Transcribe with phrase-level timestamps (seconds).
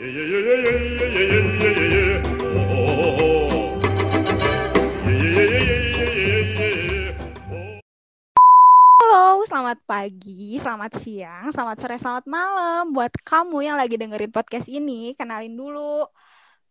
[0.00, 0.16] Halo,
[9.44, 15.12] selamat pagi, selamat siang, selamat sore, selamat malam buat kamu yang lagi dengerin podcast ini.
[15.20, 16.08] Kenalin dulu,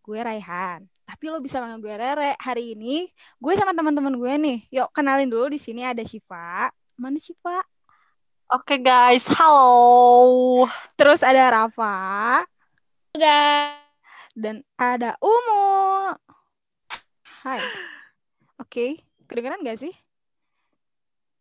[0.02, 0.90] gue Raihan.
[1.06, 2.34] Tapi lo bisa panggil gue Rere.
[2.42, 4.66] Hari ini gue sama teman-teman gue nih.
[4.74, 6.74] Yuk kenalin dulu di sini ada Shiva.
[6.98, 7.62] Mana Shiva?
[8.50, 10.66] Oke guys, halo.
[10.98, 12.42] Terus ada Rafa
[14.32, 16.16] Dan ada Umu.
[17.44, 17.60] Hai.
[18.56, 19.92] Oke, kedengeran gak sih?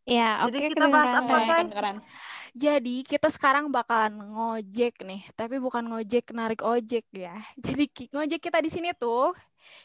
[0.03, 1.97] Ya, oke Jadi kita bahas apa, kedengeran.
[2.03, 2.07] Guys?
[2.59, 7.39] Jadi kita sekarang bakalan ngojek nih, tapi bukan ngojek narik ojek ya.
[7.65, 9.31] Jadi ngojek kita di sini tuh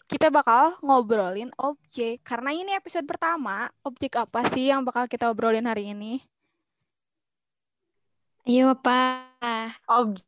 [0.10, 2.26] kita bakal ngobrolin objek.
[2.26, 6.26] Karena ini episode pertama, objek apa sih yang bakal kita obrolin hari ini?
[8.50, 9.30] Ayo, apa?
[9.86, 10.26] Objek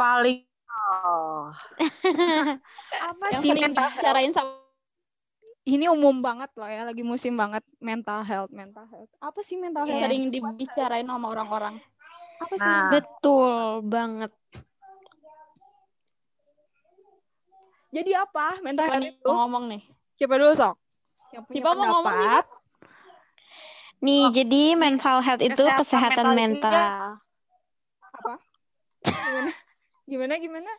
[0.00, 1.48] paling oh.
[3.10, 3.96] Apa Yang sih mental health?
[3.98, 4.52] dibicarain sama
[5.64, 9.08] Ini umum banget loh ya, lagi musim banget mental health, mental health.
[9.16, 10.04] Apa sih mental health?
[10.04, 11.80] sering dibicarain sama orang-orang.
[12.36, 12.68] Apa sih?
[12.68, 12.92] Nah.
[12.92, 14.32] Betul banget.
[17.94, 19.24] Jadi apa mental Siapa health nih itu?
[19.24, 19.82] mau ngomong nih?
[20.20, 20.74] Coba dulu sok.
[21.32, 22.28] Yang punya Siapa mau ngomong nih.
[24.04, 27.08] Nih, jadi mental health itu Kesehatan kesehatan mental mental.
[28.12, 28.34] Apa?
[30.04, 30.36] Gimana?
[30.36, 30.70] Gimana?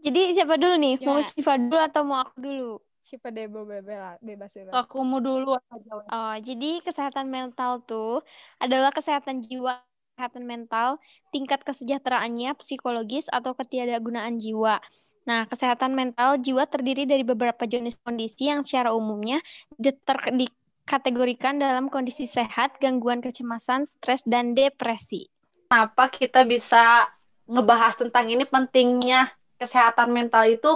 [0.00, 0.94] Jadi siapa dulu nih?
[1.04, 1.28] Mau Gimana?
[1.28, 2.72] Siva dulu atau mau aku dulu?
[3.04, 4.50] Siapa deh bebas bebas.
[4.70, 5.92] Aku mau dulu aja.
[6.08, 8.22] Oh, jadi kesehatan mental tuh
[8.62, 9.82] adalah kesehatan jiwa,
[10.14, 11.02] kesehatan mental,
[11.34, 14.78] tingkat kesejahteraannya, psikologis, atau ketiadakgunaan jiwa.
[15.26, 19.42] Nah, kesehatan mental jiwa terdiri dari beberapa jenis kondisi yang secara umumnya
[19.76, 25.28] dikategorikan dalam kondisi sehat, gangguan kecemasan, stres, dan depresi.
[25.70, 27.06] Kenapa kita bisa
[27.46, 30.66] ngebahas tentang ini pentingnya kesehatan mental itu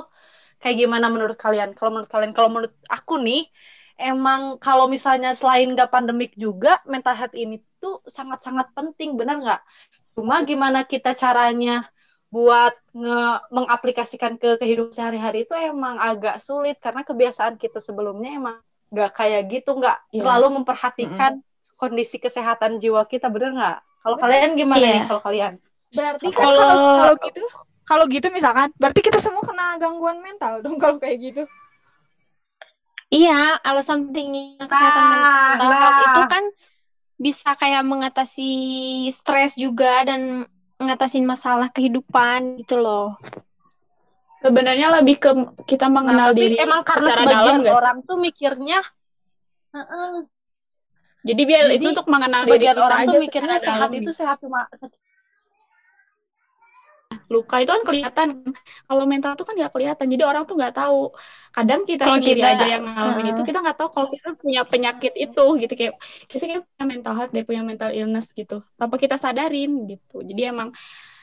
[0.63, 1.75] kayak gimana menurut kalian?
[1.75, 3.43] Kalau menurut kalian, kalau menurut aku nih,
[3.99, 9.61] emang kalau misalnya selain nggak pandemik juga, mental health ini tuh sangat-sangat penting, benar nggak?
[10.15, 11.91] Cuma gimana kita caranya
[12.31, 18.57] buat nge mengaplikasikan ke kehidupan sehari-hari itu emang agak sulit karena kebiasaan kita sebelumnya emang
[18.95, 20.23] nggak kayak gitu, nggak Iya.
[20.23, 21.43] terlalu memperhatikan
[21.75, 23.79] kondisi kesehatan jiwa kita, bener nggak?
[24.05, 24.93] Kalau kalian gimana Iya.
[24.93, 25.03] nih?
[25.09, 25.53] Kalau kalian?
[25.89, 27.43] Berarti kan Kalau- kalau gitu
[27.85, 31.43] kalau gitu misalkan berarti kita semua kena gangguan mental dong kalau kayak gitu.
[33.09, 36.03] Iya, alasan pentingnya kesehatan Nah, mental nah.
[36.05, 36.45] itu kan
[37.15, 38.51] bisa kayak mengatasi
[39.09, 40.45] stres juga dan
[40.77, 43.15] ngatasin masalah kehidupan gitu loh.
[44.41, 45.31] Sebenarnya lebih ke
[45.65, 47.73] kita Nah, mengenal tapi diri emang karena secara sebagian dalam sih?
[47.73, 48.79] orang tuh mikirnya
[49.73, 50.13] Heeh.
[51.25, 54.37] Jadi biar Jadi, itu untuk mengenal diri kita orang aja tuh mikirnya sehat itu sehat
[54.45, 54.69] cuma
[57.33, 58.29] luka itu kan kelihatan.
[58.85, 60.07] Kalau mental itu kan nggak kelihatan.
[60.13, 61.09] Jadi orang tuh nggak tahu.
[61.51, 63.49] Kadang kita Kalau sendiri kita- aja yang ngalamin itu Heeh.
[63.49, 65.95] kita nggak tahu kalau kita punya penyakit itu gitu kayak
[66.29, 68.61] kita kayak punya mental health deh punya mental illness gitu.
[68.77, 70.21] Tanpa kita sadarin gitu.
[70.21, 70.69] Jadi emang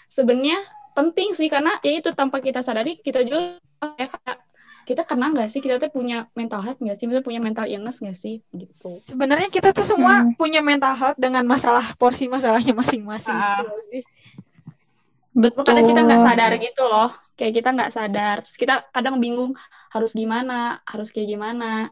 [0.10, 0.60] sebenarnya
[0.98, 3.62] penting sih karena ya itu tanpa kita sadari kita juga
[3.96, 4.38] ya kayak
[4.82, 8.00] kita kena nggak sih kita tuh punya mental health nggak sih kita punya mental illness
[8.00, 10.34] nggak sih gitu Sebenarnya kita tuh semua Hmm.
[10.36, 13.62] punya mental health dengan masalah porsi masalahnya masing-masing Ah.
[13.62, 14.04] gitu sih.
[15.32, 15.64] Betul.
[15.64, 18.36] Kadang kita nggak sadar gitu loh, kayak kita nggak sadar.
[18.44, 19.56] Terus kita kadang bingung
[19.88, 21.88] harus gimana, harus kayak gimana,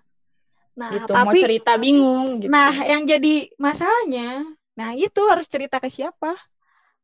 [0.75, 1.11] Nah, gitu.
[1.11, 2.51] Mau tapi cerita bingung gitu.
[2.51, 4.43] nah yang jadi masalahnya,
[4.75, 6.35] nah itu harus cerita ke siapa?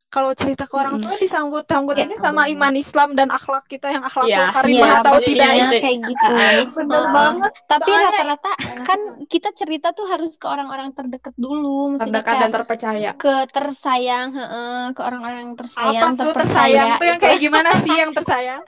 [0.08, 2.56] Kalau cerita ke orang tua disangkut-sangkut Ya, ini sama bener.
[2.56, 4.48] iman Islam dan akhlak kita yang akhlakul Iya.
[4.48, 5.76] karimah Iya, atau tidak itu.
[5.76, 6.26] kayak gitu.
[6.72, 7.12] bener Heeh.
[7.12, 7.52] banget.
[7.68, 8.52] Tapi Soalnya- rata-rata
[8.86, 13.10] kan kita cerita tuh harus ke orang-orang terdekat dulu, maksudnya terdekat dan terpercaya.
[13.14, 16.40] ke tersayang, heeh, ke orang-orang yang tersayang, apa tuh terpercaya.
[16.40, 18.62] tersayang tuh yang kayak gimana sih yang tersayang?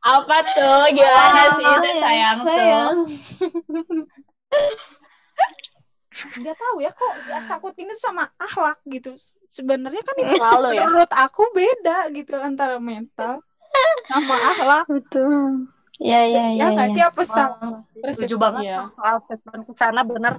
[0.00, 0.80] Apa tuh?
[0.90, 2.82] Gimana sih Ah, itu sayang tuh?
[6.38, 7.12] Nggak tahu ya kok
[7.48, 9.10] sangkutin itu sama akhlak gitu.
[9.56, 10.86] Sebenarnya kan itu Selalu ya.
[10.86, 13.32] menurut aku beda gitu antara mental
[14.10, 14.84] sama akhlak.
[14.88, 15.68] Betul.
[15.98, 16.72] Ya, ya, Ya ya.
[16.72, 16.94] nggak ya.
[16.94, 17.54] sih apa sang
[18.14, 18.78] Setuju banget Iya.
[18.96, 20.34] soal statement ke sana bener.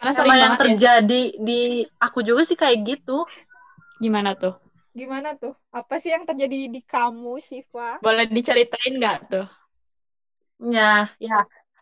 [0.00, 0.60] Karena Sama yang ya.
[0.60, 1.60] terjadi di
[2.00, 3.28] aku juga sih kayak gitu.
[4.02, 4.54] Gimana tuh?
[4.98, 5.52] gimana tuh?
[5.78, 7.88] Apa sih yang terjadi di kamu, Siva?
[8.04, 9.46] Boleh diceritain nggak tuh?
[10.60, 11.36] Ya, ya.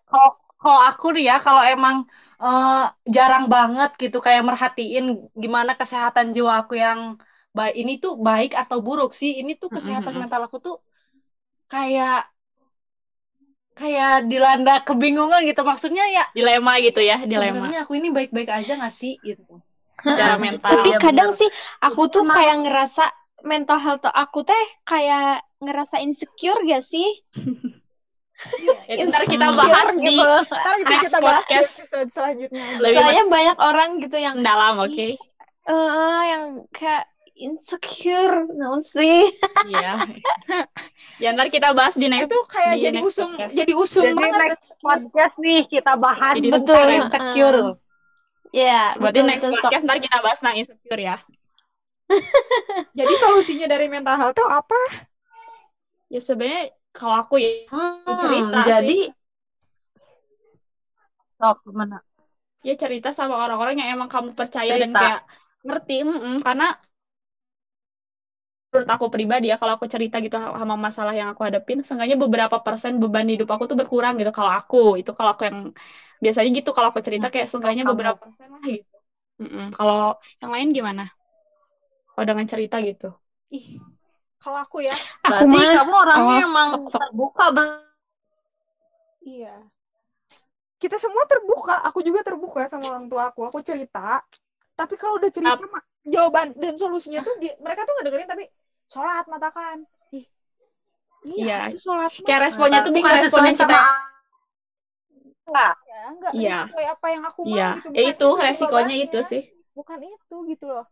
[0.09, 1.97] Kalau kalau aku nih ya, kalau emang
[2.43, 2.69] eh,
[3.15, 5.05] jarang banget gitu kayak merhatiin
[5.43, 7.01] gimana kesehatan jiwa aku yang
[7.57, 9.31] baik ini tuh baik atau buruk sih.
[9.41, 10.21] Ini tuh kesehatan Mm-mm.
[10.21, 10.75] mental aku tuh
[11.73, 12.13] kayak
[13.79, 15.61] kayak dilanda kebingungan gitu.
[15.71, 17.69] Maksudnya ya Dilema gitu ya, dilema.
[17.69, 19.43] sebenarnya aku ini baik-baik aja nggak sih gitu.
[20.07, 20.77] Secara mental.
[20.77, 21.35] Tapi Iya, kadang bener.
[21.39, 21.49] sih
[21.81, 23.05] aku tuh Emang- kayak ngerasa
[23.47, 27.07] mental health aku teh kayak ngerasa insecure gak sih?
[28.89, 30.23] Ya, ntar kita bahas di gitu.
[30.47, 31.71] Ntar kita bahas di podcast.
[31.83, 32.65] episode selanjutnya.
[32.79, 35.09] lebih Soalnya banyak orang gitu yang mendalam, oke?
[35.69, 37.05] eh yang kayak
[37.37, 39.29] insecure, naon sih?
[39.69, 40.07] Iya.
[41.23, 42.31] ya ntar kita bahas di next.
[42.31, 43.53] Itu kayak Di jadi next usung, podcast.
[43.53, 44.41] jadi usung Jadi banget.
[44.49, 46.89] next podcast nih kita bahas Jadi tentang betul.
[46.95, 47.61] insecure.
[48.49, 49.63] Ya, Berarti betul, next betul, stop.
[49.69, 51.17] podcast ntar kita bahas tentang insecure ya.
[52.97, 54.81] Jadi solusinya dari mental health itu apa?
[56.09, 58.93] Ya sebenarnya kalau aku ya Hmm, Cerita jadi
[61.39, 61.99] Sok, mana?
[62.69, 64.99] ya cerita sama orang-orang yang emang kamu percaya dan Cerita.
[65.01, 65.19] kayak
[65.67, 66.65] ngerti mm-mm, karena
[68.71, 72.57] menurut aku pribadi ya kalau aku cerita gitu sama masalah yang aku hadapin seenggaknya beberapa
[72.67, 75.59] persen beban hidup aku tuh berkurang gitu kalau aku itu kalau aku yang
[76.25, 78.95] biasanya gitu kalau aku cerita kayak seenggaknya beberapa persen lah gitu
[79.43, 79.65] Mm-mm.
[79.79, 79.97] kalau
[80.43, 81.03] yang lain gimana
[82.13, 83.07] kalau dengan cerita gitu
[83.57, 83.67] Ih,
[84.39, 84.95] kalau aku ya,
[85.27, 87.01] Aku Berarti mah kamu orangnya oh, emang sok, sok.
[87.03, 87.47] terbuka.
[89.23, 89.55] iya.
[90.79, 93.51] Kita semua terbuka, aku juga terbuka sama orang tua aku.
[93.51, 94.23] Aku cerita,
[94.79, 98.45] tapi kalau udah cerita mah, jawaban dan solusinya tuh di- mereka tuh nggak dengerin tapi
[98.87, 99.77] sholat matakan.
[100.15, 100.25] Ih,
[101.27, 101.59] iya, Iya.
[101.75, 102.25] itu sholat mah.
[102.27, 103.79] kayak responnya tuh bukan respon yang sama
[105.49, 106.59] kita ya, nggak Iya.
[106.69, 107.89] sesuai apa yang aku mau iya gitu.
[107.91, 109.43] ya Bukan itu resikonya itu sih
[109.75, 110.87] Bukan itu gitu loh.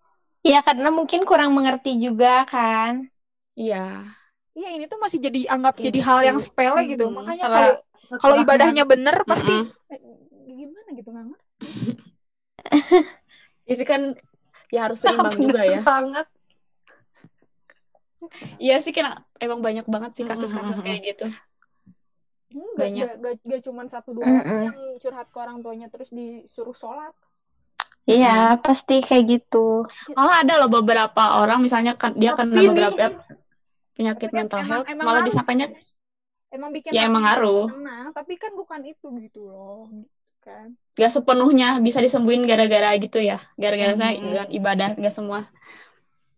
[0.46, 3.06] ya karena mungkin kurang mengerti juga kan.
[3.56, 4.04] Iya
[4.52, 6.48] Iya, ini tuh masih jadi anggap Kayak jadi hal yang gitu.
[6.48, 7.04] sepele gitu.
[7.06, 7.72] Hmm, Makanya karena- kalau
[8.16, 9.92] kalau ibadahnya bener pasti Mm-mm.
[9.92, 10.00] eh,
[10.48, 11.46] gimana gitu nggak ngerti.
[13.76, 14.16] sih kan
[14.68, 16.26] ya harus seimbang juga ya Banget.
[18.56, 21.26] Iya sih kan emang banyak banget sih kasus-kasus kayak gitu.
[22.48, 23.06] Enggak, Banyak.
[23.12, 24.40] Gak, gak, gak cuma satu dua Mm-mm.
[24.40, 27.12] orang yang curhat ke orang tuanya terus disuruh sholat.
[28.08, 29.84] Iya, pasti kayak gitu.
[30.16, 33.20] Malah ada loh beberapa orang misalnya kan dia kena Tapi nih- beberapa
[33.96, 35.66] penyakit Tapi mental emang- health emang malah disangkanya
[36.46, 37.66] Emang bikin Ya, emang ngaruh.
[38.14, 39.90] tapi kan bukan itu gitu loh.
[40.38, 40.78] Kan.
[40.94, 43.42] gak sepenuhnya bisa disembuhin gara-gara gitu ya.
[43.58, 43.98] Gara-gara Mhm.
[43.98, 45.42] saya dengan ibadah gak semua.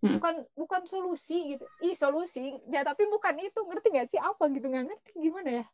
[0.01, 1.69] Bukan bukan solusi gitu.
[1.85, 2.57] Ih, solusi.
[2.73, 3.61] Ya, tapi bukan itu.
[3.61, 4.65] Ngerti gak sih apa gitu?
[4.65, 5.65] Nggak ngerti gimana ya?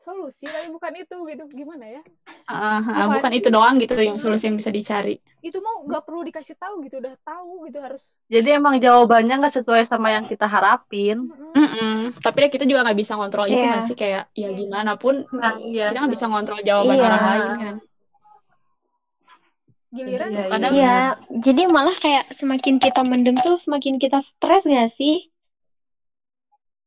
[0.00, 1.44] Solusi tapi bukan itu gitu.
[1.52, 2.00] Gimana ya?
[2.48, 5.20] Ah, Bukan itu doang gitu yang solusi yang bisa dicari.
[5.38, 7.04] Itu mau nggak perlu dikasih tahu gitu.
[7.04, 8.16] Udah tahu gitu harus.
[8.26, 11.28] Jadi emang jawabannya nggak sesuai sama yang kita harapin.
[11.28, 11.52] Mm-mm.
[11.52, 11.96] Mm-mm.
[12.16, 13.70] Tapi ya kita juga nggak bisa kontrol itu Iya.
[13.76, 15.92] nggak sih kayak ya gimana pun Nah, iya.
[15.92, 17.04] kita nggak bisa ngontrol jawaban Iya.
[17.04, 17.76] orang lain kan.
[19.90, 20.98] Giliran Iya, Kadang- Iya,
[21.42, 25.29] jadi malah kayak semakin kita mendem tuh semakin kita stres gak sih?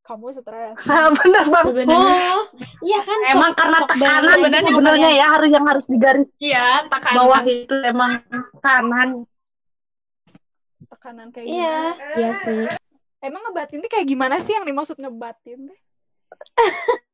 [0.04, 0.76] Kamu stres.
[0.84, 1.72] Nah, bener banget.
[1.72, 2.44] Sebenarnya Oh,
[2.82, 3.18] iya kan?
[3.18, 7.18] sok- Emang karena sok tekanan sebenarnya ya harus yang harus digaris iya tekanan.
[7.18, 8.12] bawah itu emang
[8.54, 9.10] tekanan.
[10.86, 11.76] Tekanan kayak Iya.
[11.90, 12.16] gimana?
[12.16, 12.64] Iya sih.
[13.20, 15.80] Emang ngebatin tuh kayak gimana sih yang dimaksud ngebatin teh?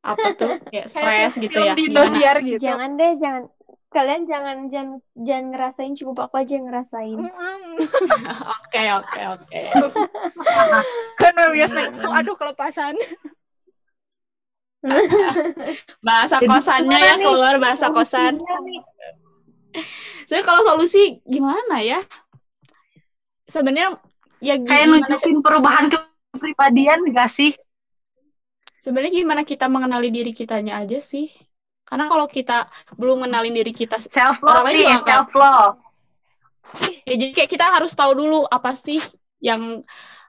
[0.01, 0.57] Apa tuh?
[0.65, 1.73] Kayak Kayak stres gitu ya.
[1.77, 1.83] di?
[1.85, 2.65] Indosiar gitu.
[2.65, 3.43] Jangan deh, jangan
[3.89, 7.17] kalian jangan jangan jangan ngerasain cukup aku aja yang ngerasain.
[8.61, 9.61] Oke, oke, oke.
[11.19, 11.89] kan biasanya
[12.21, 12.93] aduh kelepasan
[16.07, 18.39] Bahasa kosannya ya keluar bahasa kosan.
[20.29, 21.99] Jadi kalau solusi gimana ya?
[23.49, 23.99] Sebenarnya
[24.39, 27.51] ya Kayak nunjukin perubahan kepribadian gak sih?
[28.79, 31.27] sebenarnya gimana kita mengenali diri kitanya aja sih?
[31.89, 35.81] Karena kalau kita belum mengenalin diri kita Self love nih, self love.
[37.01, 39.01] ya jadi kayak kita harus tahu dulu apa sih
[39.41, 39.81] yang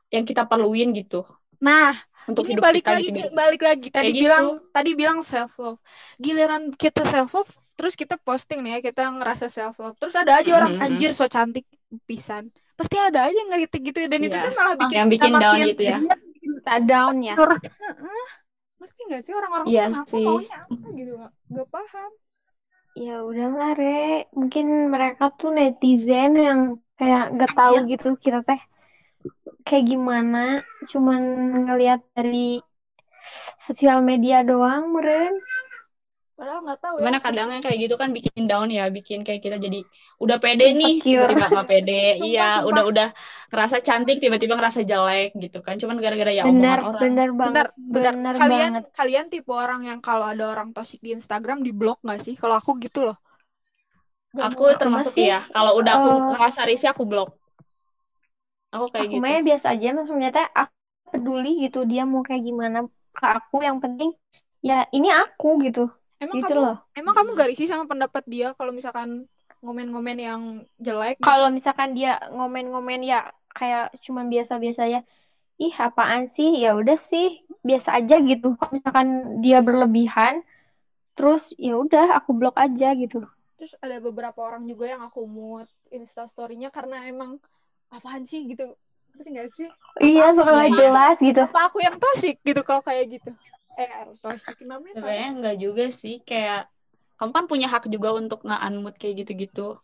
[0.09, 1.21] yang kita perluin gitu
[1.61, 1.93] nah
[2.25, 3.29] untuk ini hidup balik kita lagi gitu.
[3.31, 4.25] balik lagi tadi Kayak gitu.
[4.25, 5.76] bilang tadi bilang self love
[6.17, 10.40] giliran kita self love terus kita posting nih ya kita ngerasa self love terus ada
[10.40, 10.85] aja orang Mhm.
[10.87, 11.69] anjir so cantik
[12.05, 14.40] pisan pasti ada aja yang ngeritik gitu ya dan itu Iya.
[14.40, 15.99] tuh malah bikin yang bikin kita down makin- gitu ya.
[16.40, 17.35] Kita down ya.
[19.11, 20.23] Nggak sih orang-orang tuh Iya kenapa sih.
[20.23, 22.12] maunya apa gitu nggak nggak paham
[22.95, 24.26] Ya udahlah, Re.
[24.35, 26.61] Mungkin mereka tuh netizen yang
[26.99, 28.61] kayak gak tahu gitu kita teh
[29.67, 30.62] kayak gimana.
[30.90, 31.23] Cuman
[31.71, 32.59] ngelihat dari
[33.59, 35.35] sosial media doang, meren.
[36.40, 39.56] Padahal nggak tahu ya Gimana kadangnya kayak gitu kan bikin down ya, bikin kayak kita
[39.66, 39.78] jadi
[40.25, 41.04] udah pede nih, Insecure.
[41.09, 41.92] tiba-tiba nggak pede.
[42.18, 42.68] Sumpah, iya, sumpah.
[42.68, 43.06] udah udah
[43.50, 45.75] ngerasa cantik, tiba-tiba ngerasa jelek gitu kan.
[45.80, 47.09] Cuman gara-gara ya Benar, omongan orang.
[47.09, 47.66] benar Bentar, banget.
[47.94, 48.85] Benar Kalian banget.
[48.97, 52.35] kalian tipe orang yang kalau ada orang toxic di Instagram di blok nggak sih?
[52.40, 53.16] Kalau aku gitu loh.
[54.37, 55.38] Gak Aku mau- termasuk sih, ya.
[55.54, 57.28] Kalau udah aku eh, ngerasa risih aku blok.
[58.75, 59.32] Aku kayak Aku gitu.
[59.32, 60.75] mah biasa aja maksudnya teh aku
[61.12, 62.76] peduli gitu dia mau kayak gimana
[63.16, 64.11] ke aku yang penting
[64.68, 65.80] ya ini aku gitu.
[66.21, 66.77] Emang Gitu kamu loh.
[66.95, 69.25] emang kamu gak risih sama pendapat dia kalau misalkan
[69.65, 70.43] ngomen-ngomen yang
[70.77, 71.17] jelek?
[71.17, 71.25] gitu?
[71.25, 75.00] Kalau misalkan dia ngomen-ngomen ya kayak cuman biasa-biasa ya
[75.61, 79.09] ih apaan sih ya udah sih biasa aja gitu kalau misalkan
[79.45, 80.41] dia berlebihan
[81.12, 83.27] terus ya udah aku blok aja gitu
[83.61, 87.37] Terus ada beberapa orang juga yang aku mute instastorynya karena emang
[87.93, 88.73] apaan sih gitu.
[89.12, 89.69] Ngerti gak sih?
[90.00, 93.29] iya suka jelas gitu Apa aku yang toxic gitu kalau kayak gitu?
[93.79, 94.99] Eh, harus toxic namanya.
[94.99, 96.67] Sebenarnya enggak juga sih, kayak
[97.21, 99.77] kamu kan punya hak juga untuk nge-unmute kayak gitu-gitu.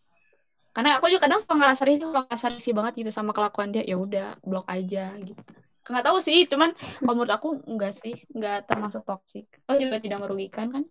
[0.72, 3.84] Karena aku juga kadang suka ngerasa risih, kalau ngerasa risih banget gitu sama kelakuan dia,
[3.84, 5.40] ya udah blok aja gitu.
[5.86, 9.46] Nggak tahu sih, cuman kalau menurut aku enggak sih, enggak termasuk toxic.
[9.70, 10.84] Oh juga tidak merugikan kan?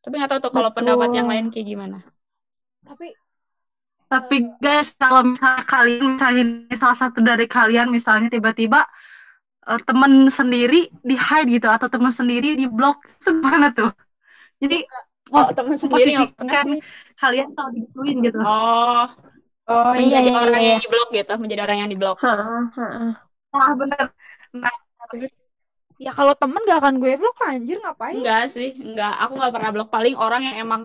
[0.00, 1.98] Tapi nggak tahu tuh kalau pendapat yang lain kayak gimana.
[2.84, 3.16] Tapi
[4.10, 8.82] Tapi guys, kalau misalnya kalian, misalnya salah satu dari kalian misalnya tiba-tiba
[9.68, 13.90] eh, temen sendiri di hide gitu atau temen sendiri di blok itu gimana tuh?
[14.62, 14.84] Jadi
[15.30, 16.26] Oh, teman sendiri sih.
[17.20, 18.38] kalian kalau digituin gitu.
[18.42, 19.06] Oh,
[19.70, 22.16] oh iya menjadi iya orang iya yang di blok gitu, menjadi orang yang di blok.
[22.24, 23.10] Heeh, heeh.
[23.54, 24.06] Wah bener.
[24.62, 24.74] Nah,
[26.00, 28.16] ya kalau temen gak akan gue blok lah, anjir ngapain?
[28.16, 29.12] Enggak sih, enggak.
[29.22, 29.88] Aku nggak pernah blok.
[29.94, 30.82] Paling orang yang emang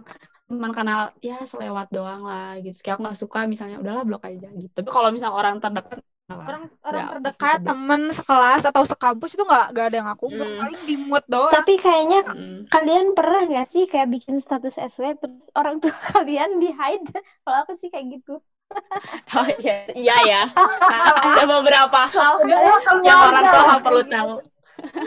[0.50, 2.77] teman kenal ya selewat doang lah gitu.
[2.84, 4.70] Kayak aku nggak suka misalnya udahlah blok aja gitu.
[4.77, 6.00] Tapi kalau misalnya orang terdekat.
[6.25, 10.58] Orang orang terdekat, temen sekelas atau sekampus itu nggak nggak ada yang aku Hmm.
[10.58, 11.53] paling di mute doang.
[11.53, 12.65] tapi kayaknya Mm.
[12.74, 17.05] kalian pernah nggak sih kayak bikin status SW terus orang tua kalian di hide
[17.46, 18.41] kalau aku sih kayak gitu
[19.38, 20.41] Oh iya, iya ya.
[21.29, 22.34] Ada beberapa hal
[23.05, 24.32] yang orang tua perlu tahu.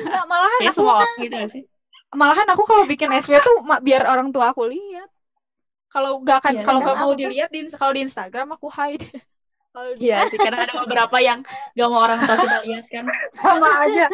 [0.08, 1.62] Nggak, malahan Ya aku semua orang gitu sih.
[2.20, 5.08] malahan aku kalau bikin SW tuh ma- biar orang tua aku lihat.
[5.92, 9.04] Kalau nggak akan Iya, kalau kan nggak mau dilihat di kalau di Instagram aku hide.
[9.94, 11.44] Di- Iya sih, karena ada beberapa yang
[11.76, 13.04] gak mau orang tua kita lihat kan.
[13.36, 14.06] sama aja.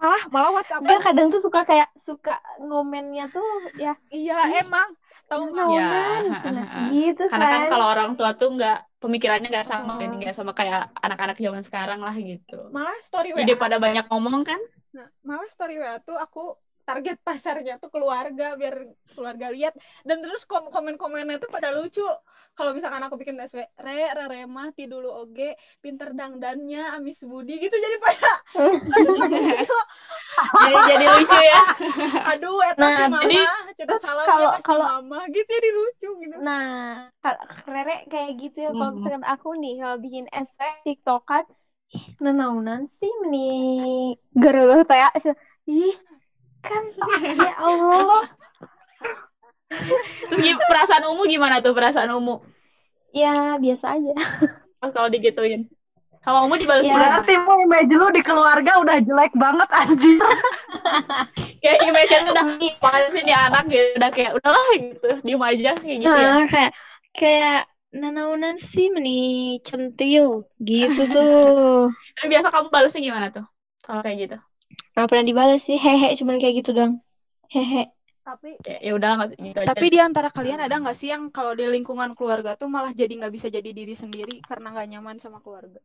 [0.00, 3.44] malah malah WhatsApp dia kadang tuh suka kayak suka ngomennya tuh
[3.76, 4.96] ya iya emang
[5.28, 5.66] tahu nggak?
[5.68, 5.92] Iya,
[6.56, 6.80] ha.
[6.88, 10.00] gitu Karena kan kan kalau orang tua tuh nggak pemikirannya nggak sama, Oh.
[10.00, 12.56] ini nggak sama kayak anak-anak zaman sekarang lah gitu.
[12.72, 14.60] malah story WA Jadi pada banyak ngomong kan.
[14.96, 16.56] Nah, malah story WA tuh aku
[16.90, 22.02] target pasarnya tuh keluarga biar keluarga lihat dan terus kom komen-komennya tuh pada lucu
[22.52, 27.56] kalau misalkan aku bikin SW re re re mati dulu oge pinter dangdannya amis budi
[27.58, 28.32] gitu jadi pada
[30.40, 31.62] Jadi jadi lucu ya.
[32.32, 36.08] aduh eta Nah, si mama jadi- cerita salah kalau- si kalau- mama gitu jadi lucu
[36.18, 37.06] gitu nah
[37.64, 38.94] Rere kayak gitu ya kalau Mhm.
[38.96, 41.44] misalkan aku nih kalau bikin SW tiktokan
[42.18, 45.00] nenaunan sih meni gerulah teh
[45.66, 45.94] ih
[46.60, 46.82] kan
[47.36, 48.24] ya Allah
[49.70, 52.42] Terus perasaan Umu gimana tuh perasaan Umu?
[53.14, 54.14] ya biasa aja
[54.80, 55.68] Pas kalau digituin.
[56.24, 56.96] Sama Umu dibalas Ya.
[56.96, 60.20] Berarti mau image lu di keluarga udah jelek banget anjir.
[61.64, 63.88] Kayak image tuh udah apaan sih nih anak gitu.
[64.00, 65.08] Udah kayak udahlah gitu.
[65.20, 66.28] Diem aja kayak gitu ya.
[66.32, 66.72] Nah, kayak
[67.12, 67.60] kayak
[67.92, 73.44] nenaunan sih meni centil gitu tuh Tapi biasa kamu balasnya gimana tuh?
[73.84, 74.36] Kalau kayak gitu.
[74.94, 76.92] Nggak pernah dibalas sih hehe cuman kayak gitu dong
[77.54, 77.82] hehe
[78.26, 79.68] tapi Ya, ya udah nggak gitu aja.
[79.70, 83.10] tapi di antara kalian ada nggak sih yang kalau di lingkungan keluarga tuh malah jadi
[83.18, 85.80] nggak bisa jadi diri sendiri karena nggak nyaman sama keluarga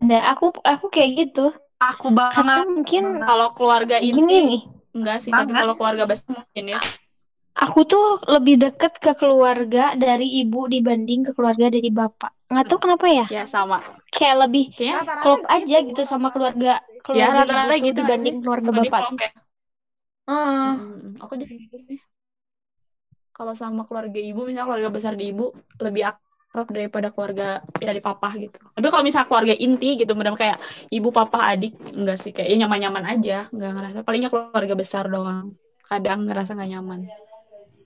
[0.00, 2.64] dan aku aku kayak gitu Aku banget.
[2.72, 4.60] mungkin kalau keluarga gini inti nih
[4.96, 5.60] enggak sih, tapi Banget.
[5.60, 6.80] kalau keluarga besar mungkin ya.
[7.56, 12.78] aku tuh lebih deket ke keluarga dari ibu dibanding ke keluarga dari bapak nggak tahu
[12.80, 13.82] kenapa ya Ya sama.
[14.12, 15.88] kayak lebih Rata-rata klop aja gitu.
[15.92, 16.80] gitu sama keluarga
[17.20, 19.30] ya keluarga rata-rata tuh gitu dibanding keluarga bapak tuh ya.
[20.28, 21.98] Ah, Mm, aku juga gitu sih.
[23.36, 25.52] Kalau sama keluarga ibu, misalnya keluarga besar di ibu
[25.84, 27.46] lebih akrab daripada keluarga
[27.76, 28.56] dari papa gitu.
[28.72, 30.56] Tapi kalau misalnya keluarga inti gitu, benar kayak
[30.88, 33.98] ibu, papa, adik, enggak sih kayak ya nyaman-nyaman aja, enggak ngerasa.
[34.06, 35.52] Palingnya keluarga besar doang.
[35.84, 37.00] Kadang ngerasa nggak nyaman.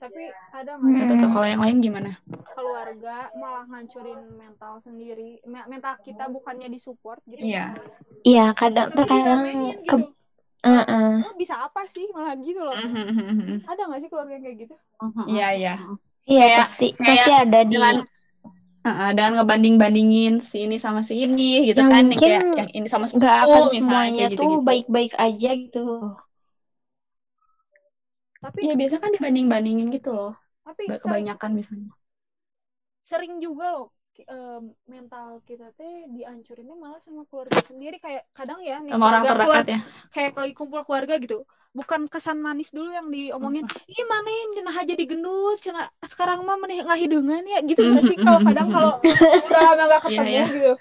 [0.01, 1.29] Tapi ada nggak Gitu tuh.
[1.29, 2.11] Kalau yang lain gimana?
[2.51, 7.77] keluarga malah ngancurin mental sendiri Me- mental kita bukannya disupport gitu Iya.
[8.23, 10.09] iya kadang tapi kadang diremehin ke gitu
[10.61, 11.13] Heeh.
[11.21, 13.65] lo bisa apa sih malah gitu loh Mhm.
[13.65, 14.75] ada nggak sih keluarga yang kayak gitu
[15.25, 15.73] Iya, iya.
[16.23, 17.97] iya Kayak- pasti kayak pasti ada di Dengan
[18.81, 22.87] Heeh, dan ngebanding-bandingin si ini sama si ini gitu Ya, kan yang kayak yang ini
[22.89, 25.85] sama sepupu nggak akan misalnya semuanya kayak tuh baik-baik aja gitu
[28.43, 30.31] tapi Iya biasa kan dibanding-bandingin gitu loh.
[30.65, 31.89] tapi Ba- sering, Kebanyakan misalnya.
[33.01, 33.87] sering juga loh
[34.85, 39.65] mental kita teh dihancurinnya malah sama keluarga sendiri kayak kadang ya nih Sama orang terdekat
[39.71, 39.79] ya.
[40.13, 44.75] kayak lagi kumpul keluarga gitu bukan kesan manis dulu yang diomongin ih mana yang cenah
[44.83, 48.99] aja digendut cenah sekarang mah meneh ngahideungan ya gitu nggak sih kalau kadang kalau
[49.47, 50.45] udah lama gak ketemu Iya, iya.
[50.51, 50.71] gitu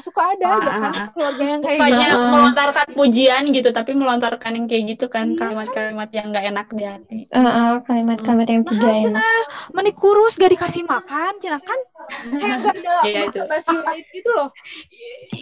[0.00, 1.08] suka ada aja Ah, kan ah, ah.
[1.12, 2.16] keluarga yang kayak Bukannya gitu.
[2.16, 2.30] Heeh.
[2.32, 7.18] melontarkan pujian gitu, tapi melontarkan yang kayak gitu kan, kalimat-kalimat yang nggak enak di hati.
[7.28, 9.04] Heeh, kalimat-kalimat yang tidak Nah, enak.
[9.04, 9.40] cenah
[9.76, 11.78] menik kurus gak dikasih makan, cenah kan
[12.22, 13.38] kayak gak ada Iya, itu.
[13.42, 14.48] basa-basi lain gitu loh.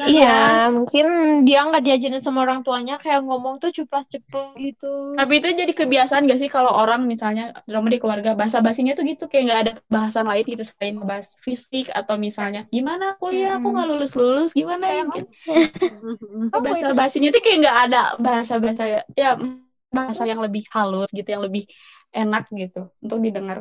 [0.01, 1.07] Iya, mungkin
[1.45, 5.13] dia nggak diajarin sama orang tuanya kayak ngomong tuh cuplas-ceplos gitu.
[5.13, 9.05] Tapi itu jadi kebiasaan gak sih kalau orang misalnya drama di keluarga bahasa basinya tuh
[9.05, 13.69] gitu kayak nggak ada bahasan lain gitu selain bahas fisik atau misalnya gimana kuliah aku
[13.69, 13.75] Mm.
[13.77, 15.53] nggak lulus lulus gimana Kayak gitu.
[16.51, 16.95] Apa bahasa itu?
[16.97, 19.31] basinya tuh kayak nggak ada bahasa bahasa ya, ya
[19.91, 21.65] bahasa yang lebih halus gitu yang lebih
[22.15, 23.59] enak gitu untuk didengar.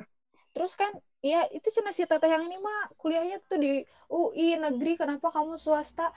[0.56, 4.96] Terus kan ya itu cina si teteh yang ini mah kuliahnya tuh di UI negeri
[4.96, 6.10] kenapa kamu swasta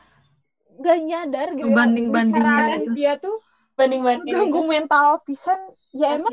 [0.84, 2.92] gak nyadar gitu ya Banding-bandingin Bicaraan gitu.
[2.96, 3.36] dia tuh
[3.76, 4.32] Banding banding.
[4.36, 5.58] ganggu mental pisan
[5.92, 6.32] ya emang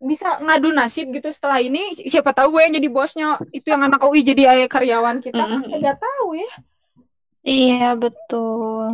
[0.00, 4.00] bisa ngadu nasib gitu setelah ini siapa tahu gue yang jadi bosnya itu yang anak
[4.08, 5.76] UI jadi ayah karyawan kita kan Mm-mm.
[5.80, 6.48] nggak tahu ya
[7.52, 8.90] Iya, betul.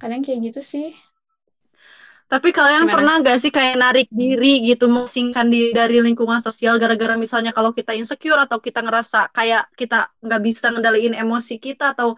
[0.00, 0.86] Kadang kayak gitu sih.
[2.30, 2.92] Tapi kalian Gimana?
[2.94, 7.74] pernah gak sih kayak narik diri gitu, mengasingkan diri dari lingkungan sosial gara-gara misalnya kalau
[7.74, 12.14] kita insecure atau kita ngerasa kayak kita nggak bisa ngendaliin emosi kita atau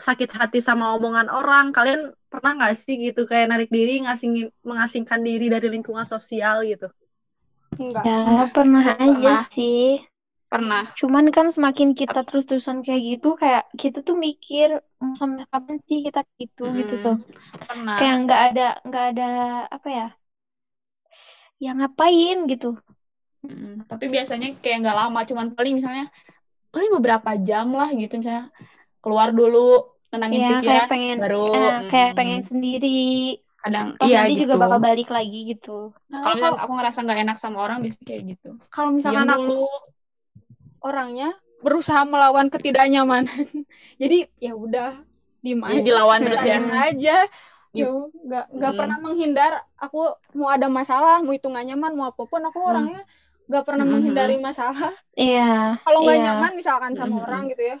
[0.00, 5.20] sakit hati sama omongan orang, kalian pernah nggak sih gitu kayak narik diri, ngasingin, mengasingkan
[5.22, 6.88] diri dari lingkungan sosial gitu?
[7.80, 9.40] enggak Ya, pernah aja Pernah.
[9.50, 10.00] sih.
[10.50, 10.86] Pernah.
[10.98, 14.68] Cuman kan semakin kita terus-terusan kayak gitu, kayak kita tuh mikir
[15.00, 17.14] "Hmm, sampai kapan sih kita gitu gitu tuh.
[17.68, 17.98] Pernah.
[17.98, 19.24] Kayak nggak ada nggak ada
[19.76, 20.04] apa ya?
[21.64, 22.66] Ya ngapain gitu.
[23.46, 26.04] Mm, Tapi biasanya kayak nggak lama, cuman paling misalnya
[26.72, 28.46] paling beberapa jam lah gitu misalnya
[29.02, 29.58] keluar dulu
[30.12, 32.88] nenangin Ya pikiran kayak pengen baru eh, kayak mm, pengen sendiri.
[33.62, 34.42] kadang Toh iya nanti gitu.
[34.42, 35.70] juga bakal balik lagi gitu.
[36.10, 38.48] Nah, Kalau misalnya aku ngerasa nggak enak sama orang biasanya kayak gitu.
[38.74, 39.95] kalau misalkan aku dulu.
[40.86, 43.46] Orangnya berusaha melawan ketidaknyamanan
[44.02, 45.02] jadi ya udah
[45.42, 46.58] diem aja dilawan terus ya.
[46.62, 47.16] Aja
[47.76, 48.78] ya nggak nggak Mm.
[48.80, 50.00] pernah menghindar aku
[50.32, 52.68] mau ada masalah mau itu nggak nyaman mau apa pun aku Mm.
[52.72, 53.02] orangnya
[53.46, 53.92] nggak pernah Mm.
[53.92, 55.76] menghindari masalah Iya.
[55.84, 56.24] kalau nggak Iya.
[56.24, 57.24] nyaman misalkan sama Mm.
[57.28, 57.78] orang gitu ya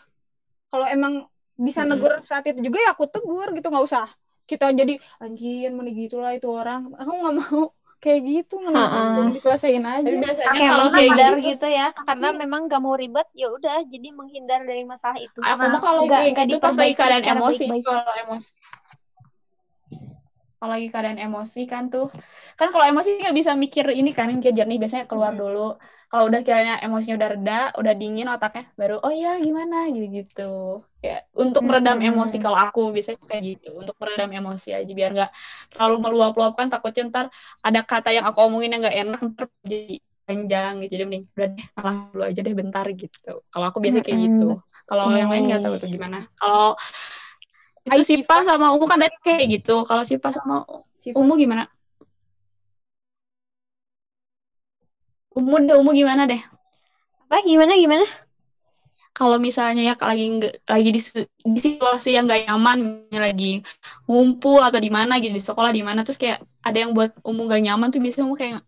[0.68, 1.12] kalau emang
[1.56, 1.88] bisa Mm.
[1.96, 4.06] negur saat itu juga ya aku tegur gitu nggak usah
[4.44, 7.62] kita jadi anjir mending gitulah itu orang aku nggak mau
[7.96, 12.28] kayak gitu langsung diselesain aja Tapi biasanya Kayak kalau kayak menghindar gitu, gitu ya, karena
[12.36, 15.38] memang gak mau ribet, ya udah jadi menghindar dari masalah itu.
[15.40, 18.50] aku mah kalau Nggak- kayak nggak gitu pas lagi keadaan emosi, kalau emosi.
[20.56, 22.08] Kalau lagi keadaan emosi kan tuh,
[22.56, 25.40] kan kalau emosi nggak bisa mikir ini kan kayak jernih biasanya keluar Hmm.
[25.44, 25.76] dulu.
[26.08, 30.42] Kalau udah kiranya emosinya udah reda, udah dingin otaknya, baru oh ya gimana gitu gitu.
[31.04, 32.08] Ya untuk meredam Hmm.
[32.08, 35.30] emosi kalau aku biasanya kayak gitu, untuk meredam emosi aja biar nggak
[35.76, 36.66] terlalu meluap-luapkan.
[36.72, 37.26] Takutnya ntar
[37.60, 40.90] ada kata yang aku omongin yang nggak enak ntar jadi panjang gitu.
[40.96, 43.32] Jadi mending udah deh kalah dulu aja deh bentar gitu.
[43.52, 44.48] Kalau aku biasanya kayak gitu.
[44.86, 46.18] Kalau yang lain nggak tahu tuh gimana.
[46.40, 46.78] Kalau
[47.94, 49.86] itu Sipa sama Umu kan tadi kayak gitu.
[49.86, 50.66] Kalau Sipa sama
[50.98, 51.70] Sifat Umu gimana?
[55.36, 56.42] Umu deh, Umu gimana deh?
[57.30, 58.02] Apa gimana gimana?
[59.16, 60.28] Kalau misalnya ya lagi
[60.68, 61.00] lagi di,
[61.56, 63.64] di situasi yang nggak nyaman, lagi
[64.04, 67.48] ngumpul atau di mana gitu di sekolah di mana, terus kayak ada yang buat Umu
[67.48, 68.60] nggak nyaman tuh biasanya Umu kayak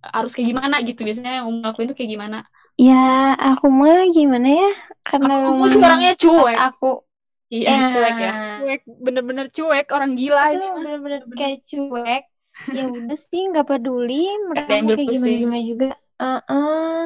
[0.00, 1.04] harus kayak gimana gitu.
[1.04, 2.38] Biasanya yang Umu lakuin tuh kayak gimana?
[2.80, 4.70] Ya, aku mah gimana ya?
[5.04, 7.09] Karena kamu memang sih orangnya cuek aku
[7.50, 8.32] Iya, ya, cuek ya.
[8.62, 10.82] cuek bener-bener cuek orang gila ini itu mah.
[10.86, 12.22] bener-bener kayak cuek.
[12.70, 15.88] Ya udah sih nggak peduli mereka kayak gimana-gimana juga.
[16.22, 17.02] Heeh.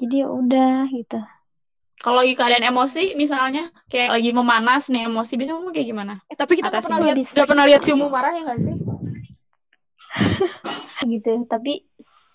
[0.00, 1.20] Jadi ya udah gitu.
[1.98, 6.12] Kalau lagi keadaan emosi, misalnya kayak lagi memanas nih emosi, biasanya Umu kayak gimana?
[6.30, 8.74] Eh, tapi kita Atasin pernah lihat udah pernah lihat si Umu marah ya nggak sih
[11.12, 11.30] Gitu.
[11.50, 11.72] Tapi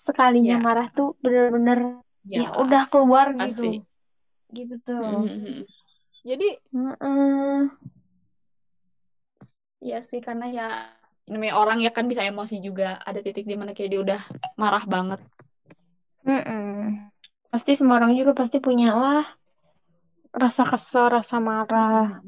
[0.04, 0.62] sekalinya Ya.
[0.62, 3.80] marah tuh bener-bener ya udah keluar pasti.
[3.82, 3.88] gitu.
[4.52, 5.00] Gitu tuh.
[5.26, 5.64] Mhm.
[6.24, 7.58] Jadi Heeh.
[9.84, 10.66] Iya sih karena ya
[11.28, 14.20] namanya orang ya kan bisa emosi juga ada titik di mana kayak dia udah
[14.56, 15.20] marah banget
[16.24, 17.04] Mm-mm.
[17.52, 19.24] Pasti semua orang juga pasti punya lah
[20.34, 22.18] rasa kesel, rasa marah.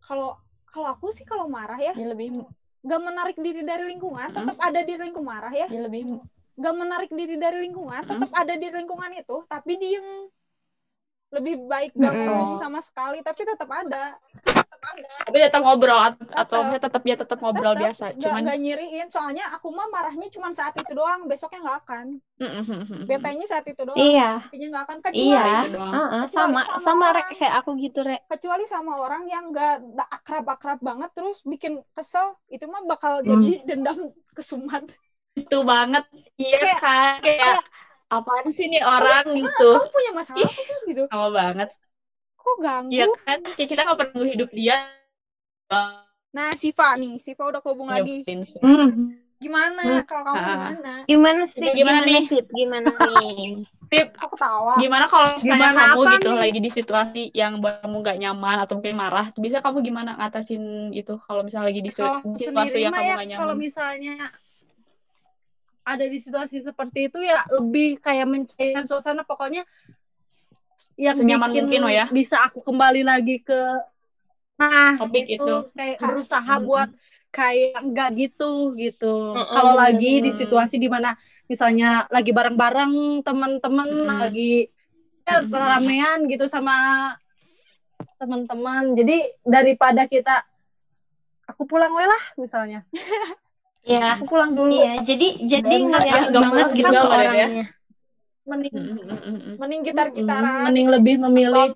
[0.00, 0.32] kalau
[0.70, 2.40] kalau aku sih kalau marah ya dia lebih
[2.80, 4.36] nggak menarik diri dari lingkungan Mm.
[4.48, 6.02] tetap ada di lingkungan marah ya dia lebih
[6.56, 8.10] nggak menarik diri dari lingkungan Mm.
[8.10, 10.06] tetap ada di lingkungan itu tapi diem
[11.30, 12.26] lebih baik gak Mm-mm.
[12.26, 16.80] ngomong sama sekali tapi tetap ada tetap ada tapi tetap ngobrol at- atau Tetap.
[16.90, 20.74] tetap ya tetap ngobrol Tetap biasa cuman nggak nyiriin soalnya aku mah marahnya cuma saat
[20.74, 22.06] itu doang besoknya nggak akan
[22.40, 23.06] Mm-mm.
[23.06, 25.44] betenya saat itu doang Iya, Intinya nggak akan kecuali iya.
[25.60, 25.92] itu doang.
[25.92, 27.36] Heeh, Kecuali sama sama sama Rek, orang.
[27.36, 28.20] kayak aku gitu, Rek.
[28.26, 29.76] kecuali sama orang yang nggak
[30.10, 33.28] akrab-akrab banget terus bikin kesel itu mah bakal Hmm.
[33.28, 33.98] jadi dendam
[34.32, 34.88] kesumat
[35.36, 37.64] itu banget iya Kayak- kan kayak kayak-
[38.10, 41.68] apaan sih nih orang gitu kamu punya masalah apa sih gitu sama banget
[42.40, 42.90] Kok ganggu?
[42.94, 43.38] Iya kan?
[43.56, 44.76] Kayak kita nggak pernah hidup dia.
[46.36, 48.22] Nah, Siva nih, Siva udah kehubung lagi.
[48.22, 48.60] Nyebelin sih.
[48.62, 48.90] Hmm.
[49.42, 49.82] Gimana?
[50.08, 50.46] Kalau kamu Ah.
[50.52, 50.92] gimana?
[51.10, 51.60] Gimana sih?
[51.78, 52.22] Gimana Gimana, nih?
[52.30, 52.40] sih?
[52.58, 53.66] Gimana nih?
[53.90, 54.74] Tip, Aku ketawa.
[54.78, 56.38] gimana kalau misalnya Gimana kamu apa gitu nih?
[56.42, 60.62] lagi di situasi yang buat kamu gak nyaman atau mungkin marah, bisa kamu gimana ngatasin
[60.94, 63.58] itu kalau misalnya lagi di Kalau situasi yang kamu ya gak kalau nyaman?
[63.58, 64.14] misalnya
[65.96, 69.66] ada di situasi seperti itu ya lebih kayak mencairkan suasana pokoknya
[70.96, 72.04] yang Senyaman bikin mungkin, ya.
[72.08, 73.60] bisa aku kembali lagi ke
[74.60, 75.56] nah Topik itu itu.
[75.72, 76.68] kayak berusaha Mm-mm.
[76.68, 76.88] buat
[77.32, 81.16] kayak enggak gitu gitu Mm-mm, kalau lagi di situasi di mana
[81.48, 84.20] misalnya lagi bareng-bareng teman-teman Mm-mm.
[84.20, 84.68] lagi
[85.24, 87.08] ya, ramean gitu sama
[88.20, 90.44] teman-teman jadi daripada kita
[91.48, 92.84] aku pulang we lah misalnya
[93.90, 94.06] Iya.
[94.14, 97.30] aku pulang dulu Iya, jadi jadi ngeliat banget gitu ke kali ya.
[97.30, 97.66] orangnya.
[98.40, 99.54] mending Mm, mm, mm, mm.
[99.62, 100.42] Mending gitar-gitaran.
[100.50, 101.68] Mm, mending lebih memilih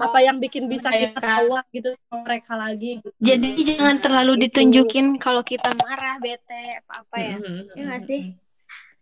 [0.00, 3.14] apa yang bikin bisa Kayak kita tawa gitu sama mereka lagi gitu.
[3.20, 4.42] Jadi jangan terlalu Gitu.
[4.48, 7.36] ditunjukin kalau kita marah, bete, apa-apa ya.
[7.36, 8.20] Mm, mm, Iya nggak mm, sih?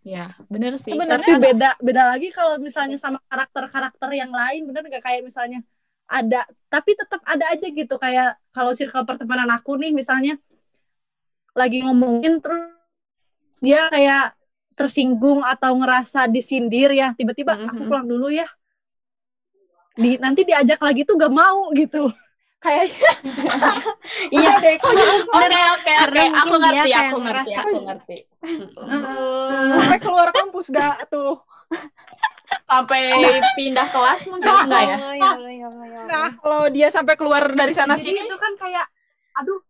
[0.05, 0.93] Ya, bener sih.
[0.93, 5.65] Sebenarnya- tapi beda beda lagi kalau misalnya sama karakter-karakter yang lain bener nggak kayak misalnya
[6.05, 10.37] ada tapi tetap ada aja gitu kayak kalau circle pertemanan aku nih misalnya
[11.55, 12.75] lagi ngomongin terus
[13.63, 14.35] dia kayak
[14.75, 17.89] tersinggung atau ngerasa disindir ya tiba-tiba aku Mhm.
[17.89, 18.51] pulang dulu ya
[19.95, 22.11] di nanti diajak lagi tuh gak mau gitu
[22.65, 23.13] Kayaknya
[24.33, 24.53] Iya.
[24.57, 28.17] deh, kok jadi Oke, oke, Aku ngerti, aku ngerti, aku ngerti.
[29.69, 31.45] Sampai keluar kampus gak tuh?
[32.65, 33.05] Sampai
[33.53, 34.97] pindah kelas mungkin enggak ya?
[34.97, 36.09] Oh, ya Allah, ya Allah, ya Allah.
[36.09, 38.87] Nah, kalau dia sampai keluar dari sana sini, itu kan kayak
[39.37, 39.61] aduh.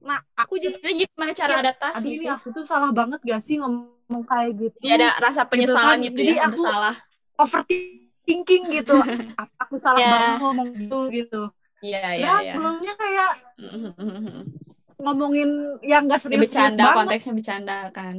[0.00, 2.28] Nah aku jadi gimana cara adaptasi ini sih?
[2.28, 6.06] aku tuh salah banget gak sih ngomong kayak gitu Ya ada rasa penyesalan kan.
[6.08, 6.96] gitu, Jadi ya, aku- bersalah.
[7.36, 8.96] overthinking gitu
[9.62, 10.10] aku salah Ya.
[10.10, 11.42] banget ngomong gitu gitu
[11.80, 12.52] Iya, iya, iya.
[12.52, 13.30] sebelumnya kayak
[15.04, 15.48] ngomongin
[15.82, 18.16] yang gak serius-serius bercanda, banget konteksnya bercanda kan.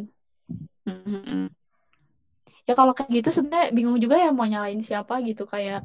[0.83, 1.45] Mm-mm.
[2.69, 5.81] Ya kalau kayak gitu sebenarnya bingung juga ya mau nyalain siapa gitu kayak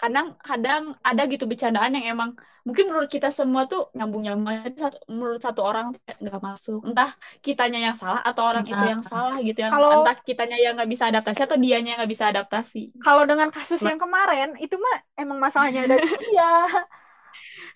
[0.00, 2.30] kadang kadang ada gitu bercandaan yang emang
[2.66, 6.82] mungkin menurut kita semua tuh nyambung nyambung satu, menurut satu orang nggak masuk.
[6.82, 10.74] Entah kitanya yang salah atau orang itu yang salah gitu yang Kalau- entah kitanya yang
[10.74, 12.96] nggak bisa adaptasi atau dianya yang nggak bisa adaptasi.
[12.98, 16.50] Kalau dengan kasus yang kemarin, itu mah emang masalahnya ada dia.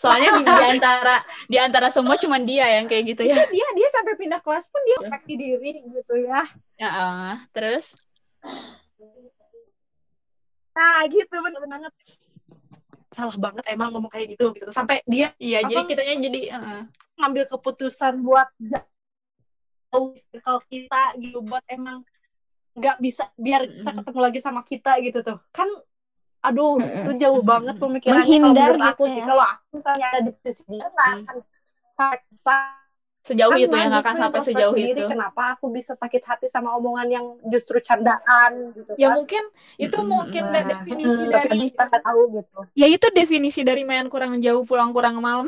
[0.00, 3.36] soalnya di, di antara di antara semua cuman dia yang kayak gitu ya.
[3.48, 6.42] dia dia sampai pindah kelas pun dia refleksi diri gitu ya.
[6.80, 7.96] ya eh, terus
[10.70, 11.92] nah gitu bener banget.
[13.10, 14.70] Salah banget emang ngomong kayak gitu gitu.
[14.70, 15.68] Sampai dia iya Apa?
[15.68, 16.82] jadi kitanya jadi eh,
[17.20, 22.06] ngambil keputusan buat jauh circle kita gitu buat emang
[22.78, 25.38] nggak bisa biar kita ketemu lagi sama kita gitu tuh.
[25.50, 25.68] Kan
[26.40, 28.24] aduh itu jauh banget pemikirannya.
[28.40, 29.26] Kalau menurut aku gitu sih ya.
[29.28, 31.36] kalau aku misalnya ada di posisi dia akan
[31.92, 32.38] sakit
[33.20, 36.46] sejauh Kan itu yang nggak akan sampai sejauh diri, itu kenapa aku bisa sakit hati
[36.48, 39.16] sama omongan yang justru candaan gitu Ya kan.
[39.16, 39.42] mungkin
[39.76, 40.08] itu Mm-mm.
[40.08, 44.40] mungkin Nah, definisi mm, dari kita nggak tahu gitu ya itu definisi dari main kurang
[44.40, 45.46] jauh pulang kurang malam.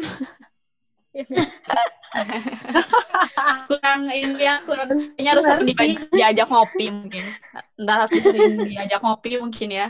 [3.68, 7.24] kurang ini ya kurang kayaknya harus sering di- diajak ngopi mungkin
[7.80, 9.88] entah harus sering diajak ngopi mungkin ya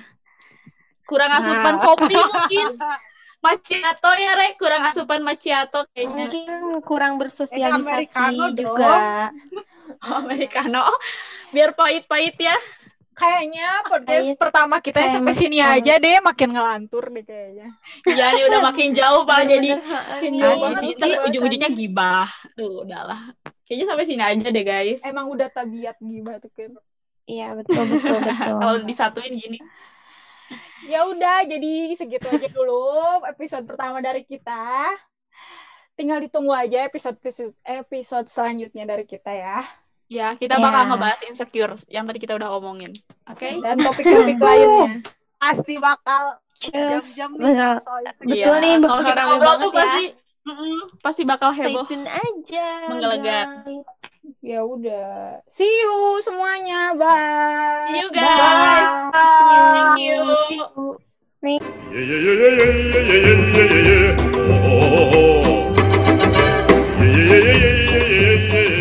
[1.09, 1.85] kurang asupan Nah.
[1.85, 2.67] kopi mungkin
[3.43, 4.55] macchiato ya rek?
[4.57, 6.31] Kurang asupan macchiato kayaknya.
[6.31, 6.49] Mungkin
[6.81, 8.95] kurang bersosialisasi Americano juga.
[10.07, 10.87] oh, americano.
[11.51, 12.55] Biar pahit-pahit ya.
[13.13, 17.69] Kayaknya podcast Kayak- pertama kita kayak sampai sini aja deh makin ngelantur deh kayaknya.
[18.09, 19.41] iya nih udah makin jauh pak.
[19.45, 20.59] Jadi Makin jauh.
[20.65, 20.81] banget.
[20.81, 22.29] jadi ntar ujung-ujungnya gibah.
[22.57, 23.21] Tuh udahlah.
[23.69, 25.01] Kayaknya sampai sini aja deh guys.
[25.05, 26.73] Emang udah tabiat gibah tuh kan.
[27.23, 28.59] Iya, betul, betul, betul.
[28.59, 29.61] kalau disatuin gini
[30.83, 32.83] Ya udah, jadi segitu aja dulu
[33.25, 34.93] episode pertama dari kita.
[35.93, 39.61] Tinggal ditunggu aja episode episode, episode selanjutnya dari kita ya.
[40.07, 40.61] ya kita Ya.
[40.61, 42.93] bakal ngebahas insecure yang tadi kita udah omongin
[43.25, 45.01] oke Dan topik-topik lainnya.
[45.39, 47.75] pasti bakal jam-jam nih Betul.
[47.81, 48.23] soal itu.
[48.23, 49.89] Betul nih, kalau bakal kita ngobrol tuh ya.
[50.43, 51.87] Mm-mm, pasti bakal heboh.
[51.87, 52.91] Stay tune aja.
[52.91, 53.63] Menggelegar.
[54.43, 55.39] Ya udah.
[55.47, 56.99] See you semuanya.
[56.99, 57.87] Bye.
[57.87, 58.91] See you guys.
[59.15, 59.15] Bye.
[59.15, 59.71] Bye.
[59.71, 60.19] Thank you.
[61.39, 61.63] Thank you.
[61.63, 61.63] Thank
[68.51, 68.72] you.